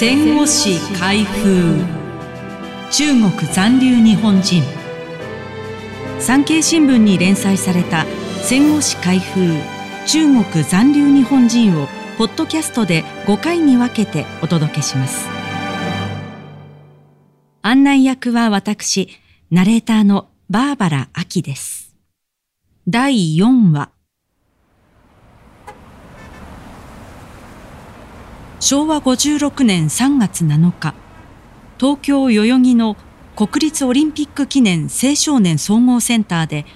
[0.00, 1.84] 戦後史開封。
[2.88, 4.62] 中国残留日本人。
[6.20, 8.06] 産経新聞に連載された
[8.44, 9.40] 戦後史開封。
[10.06, 15.28] 中国残留日本人をポッドキャストで5回に分けてお届けします。
[17.62, 19.08] 案内役は私
[19.50, 21.96] ナレーターのバーバラ・アキです。
[22.86, 23.97] 第4話。
[28.70, 30.94] 昭和56年3月7日
[31.80, 32.98] 東京代々木の
[33.34, 36.66] 国立オリンピック記念青少年総合センターで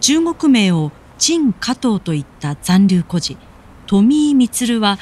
[0.00, 3.38] 中国名を陳加藤といった残留孤児
[3.86, 4.98] 富井充は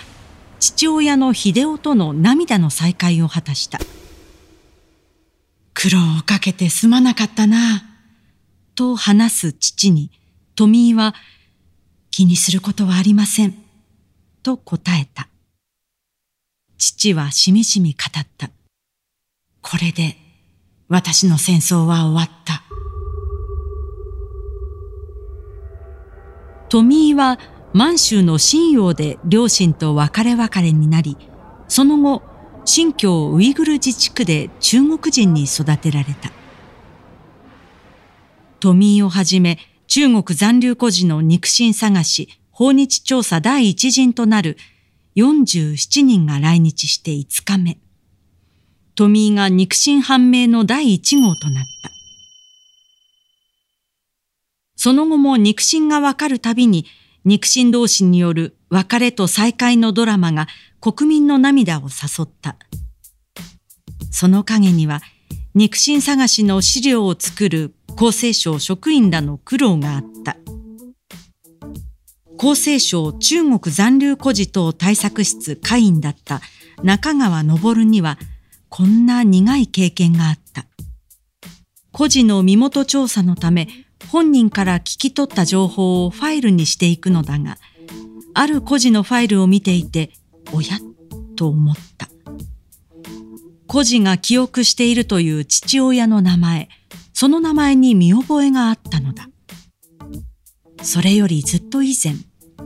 [0.61, 3.81] 父親の秀夫との涙の再会を果たした。
[5.75, 7.83] 苦労をかけてすまなかったな
[8.77, 10.13] と話す父に
[10.55, 11.17] 富井は
[12.13, 13.55] 気にすることはありません
[14.45, 15.30] と答えた。
[16.81, 18.49] 父はしみじみ語った。
[19.61, 20.17] これで
[20.89, 22.63] 私の戦争は終わった。
[26.71, 27.39] 富井は
[27.75, 31.19] 満州の信陽で両親と別れ別れになり、
[31.69, 32.23] その後、
[32.65, 36.33] 新疆ウイグル自治区で中国人に育てられた。
[38.59, 44.57] 富井をはじめ中国残留孤児の肉親探し、訪日調査第一陣となる
[45.17, 47.79] 47人が来日して5日目。
[48.95, 51.91] 富井が肉親判明の第1号となった。
[54.77, 56.87] その後も肉親がわかるたびに
[57.25, 60.47] 肉親同士による別れと再会のドラマが
[60.81, 62.57] 国民の涙を誘った。
[64.11, 65.01] その陰には
[65.55, 70.37] 肉親探しの資料を作る厚生省職員らの苦労があった。
[72.43, 76.41] 厚生省中国残留孤児等対策室会員だった
[76.83, 78.17] 中川昇には
[78.71, 80.65] こんな苦い経験があった。
[81.93, 83.69] 孤児の身元調査のため
[84.09, 87.59] 本人から聞き取った情報をファイルにしていくのだが、
[88.33, 90.11] ある孤児のファイルを見ていて、
[90.51, 90.79] おや
[91.37, 92.09] と思った。
[93.67, 96.71] 孤児が記憶しているという父親の名前、
[97.13, 99.29] その名前に見覚えがあったのだ。
[100.83, 102.15] それよりずっと以前、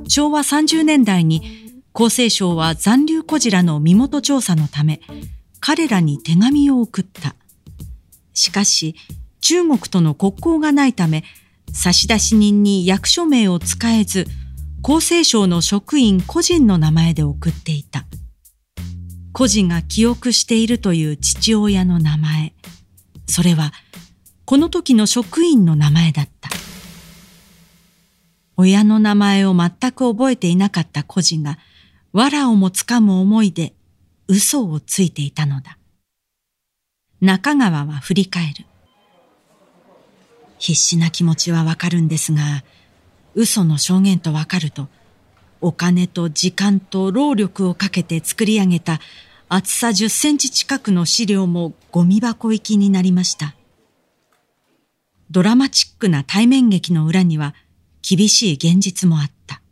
[0.08, 5.00] 昭和30年代に厚生省は残留孤児らの身元調査のため、
[5.60, 7.36] 彼らに手紙を送った。
[8.32, 8.96] しかし、
[9.40, 11.22] 中国との国交がないため、
[11.72, 14.26] 差出人に役所名を使えず、
[14.82, 18.06] 厚生省の職員個人の名前で送っていた。
[19.32, 22.54] 個人が記憶しているという父親の名前。
[23.26, 23.72] それは、
[24.44, 26.50] この時の職員の名前だった。
[28.56, 31.58] 親の名前を全く覚えていなかった孤児が、
[32.12, 33.74] 藁をもつかむ思いで
[34.28, 35.78] 嘘をついていたのだ。
[37.20, 38.66] 中川は振り返る。
[40.58, 42.64] 必死な気持ちはわかるんですが、
[43.34, 44.88] 嘘の証言とわかると、
[45.60, 49.00] お金と時間と労力をかけて作り上げた
[49.48, 53.54] 厚さ10センチ近くの資料もゴミ箱行きになりました。
[55.30, 57.54] ドラマチックな対面劇の裏には
[58.06, 59.62] 厳しい現実もあった。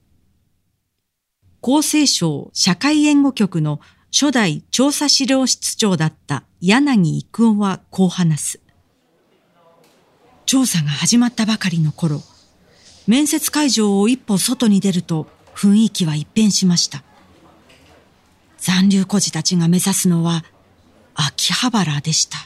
[1.61, 3.79] 厚生省社会援護局の
[4.11, 8.61] 初代調査資料室長だった柳育夫はこう話す。
[10.47, 12.23] 調査が始まったばかりの頃、
[13.07, 17.03] 面接会場を一歩外に出ると雰囲気は一変しました。
[18.59, 20.45] 残留孤児たちが目指すのは
[21.15, 22.39] 秋葉原でした。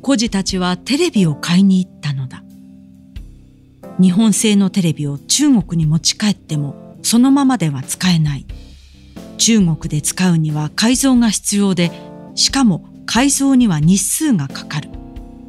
[0.00, 2.11] 孤児たちはテレビを買いに行った。
[4.00, 8.46] 日本製のテレビを中国に持ち帰ってもそのままでは使えない。
[9.38, 11.90] 中国で使うには改造が必要で、
[12.34, 14.90] しかも改造には日数がかかる。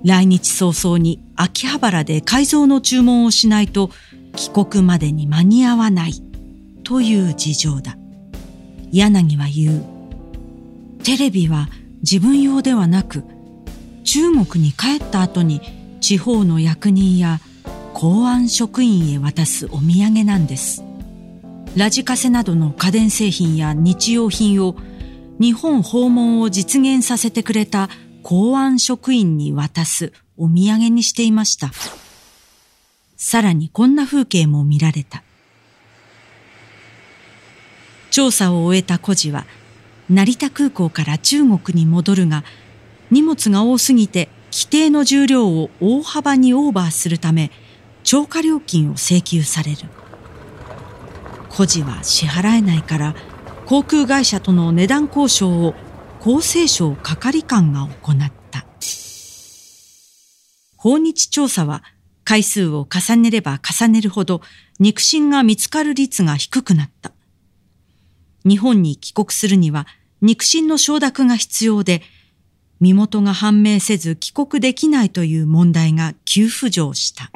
[0.03, 3.89] 来日早々に秋葉原で改造の注文をしないと
[4.35, 6.13] 帰国までに間に合わない
[6.83, 7.95] という事情だ。
[8.91, 9.83] 柳は言う。
[11.03, 11.69] テレビは
[12.01, 13.23] 自分用ではなく、
[14.03, 15.61] 中国に帰った後に
[16.01, 17.39] 地方の役人や
[17.93, 20.83] 公安職員へ渡すお土産なんです。
[21.77, 24.75] ラジカセなどの家電製品や日用品を
[25.39, 27.89] 日本訪問を実現させてくれた
[28.23, 31.71] 公安職員に渡すお土産にしていました。
[33.15, 35.23] さらにこんな風景も見られた。
[38.11, 39.45] 調査を終えた孤児は
[40.09, 42.43] 成田空港から中国に戻るが
[43.11, 47.49] 荷物が多すぎて規定の重量を大幅にオーバーするため
[48.03, 49.77] 超過料金を請求される
[51.49, 53.15] 孤児は支払えないから
[53.65, 55.73] 航空会社との値段交渉を
[56.19, 58.65] 厚生省係官が行った。
[60.77, 61.83] 訪日調査は
[62.25, 64.41] 回数を重ねれば重ねるほど
[64.79, 67.11] 肉親が見つかる率が低くなった。
[68.45, 69.87] 日本に帰国するには
[70.21, 72.01] 肉親の承諾が必要で、
[72.79, 77.31] 身元が判明せず帰国できないという問題が急浮上した。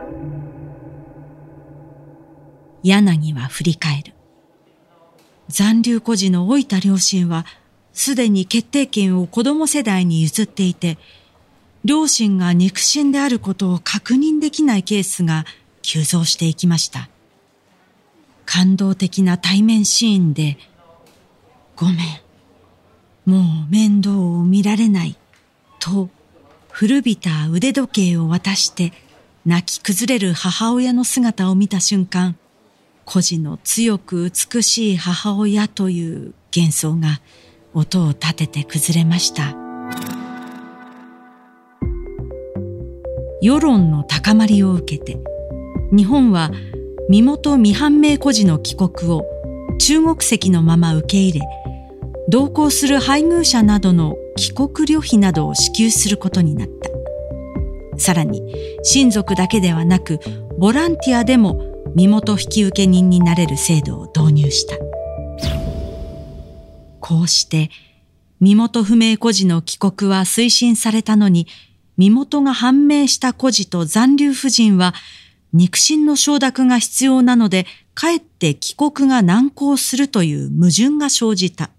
[2.87, 4.13] 柳は振り返る。
[5.49, 7.45] 残留孤児の老いた両親は、
[7.93, 10.97] すでに決定権を子供世代に譲っていて、
[11.85, 15.45] 両親が肉親であることを確認できないケースが
[15.81, 17.09] 急増していきました。
[18.45, 20.57] 感動的な対面シーンで、
[21.75, 21.95] ごめん、
[23.25, 25.17] もう面倒を見られない、
[25.79, 26.09] と
[26.69, 28.93] 古びた腕時計を渡して
[29.45, 32.37] 泣き崩れる母親の姿を見た瞬間、
[33.09, 37.21] 孤児の強く美しい母親という幻想が
[37.73, 39.55] 音を立てて崩れました。
[43.41, 45.17] 世論の高まりを受けて、
[45.95, 46.51] 日本は
[47.07, 49.23] 身元未判明孤児の帰国を
[49.79, 51.45] 中国籍のまま受け入れ、
[52.27, 56.89] 同行する配偶者などの帰国旅費などを支給することになった。
[57.97, 58.43] さらに、
[58.83, 60.19] 親族だけではなく、
[60.57, 61.66] ボランティアでも
[61.97, 64.75] 身元引受人になれる制度を導入した。
[66.99, 67.71] こうして、
[68.39, 71.47] 身元不明孤児の帰国は推進されたのに、
[71.97, 74.93] 身元が判明した孤児と残留婦人は、
[75.53, 77.65] 肉親の承諾が必要なので、
[77.95, 81.71] かえって帰国が難航するという矛盾が生じた。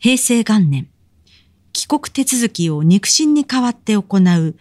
[0.00, 0.88] 平成元年、
[1.72, 4.56] 帰国手続きを肉親に代わって行う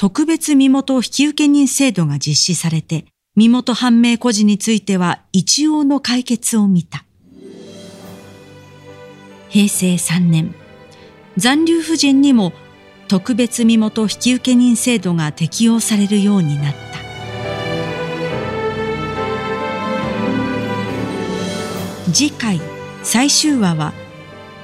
[0.00, 3.04] 特別身元引受人制度が実施されて、
[3.36, 7.04] 身元判明孤児については一応の解決を見た。
[9.50, 10.54] 平成3年、
[11.36, 12.54] 残留婦人にも
[13.08, 16.74] 特別身元引受人制度が適用されるようになっ
[22.06, 22.10] た。
[22.10, 22.58] 次回
[23.02, 23.92] 最終話は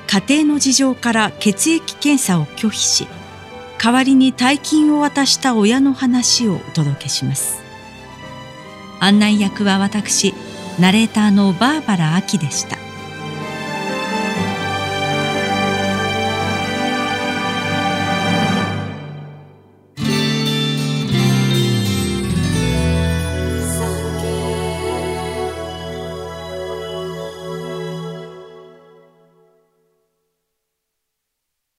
[0.07, 3.07] 家庭の事情から血液検査を拒否し
[3.87, 7.63] 代わりに大金を渡した親の話をお届けします。
[8.99, 10.35] 案内役は私
[10.81, 12.76] ナレーターのバーバラ・アキでした。